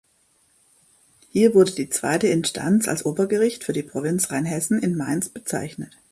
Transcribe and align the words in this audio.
Hier 1.29 1.53
wurde 1.53 1.73
die 1.73 1.91
zweite 1.91 2.25
Instanz 2.25 2.87
als 2.87 3.05
Obergericht 3.05 3.63
für 3.63 3.71
die 3.71 3.83
Provinz 3.83 4.31
Rheinhessen 4.31 4.81
in 4.81 4.97
Mainz 4.97 5.29
bezeichnet. 5.29 5.95